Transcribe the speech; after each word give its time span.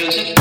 music. 0.00 0.39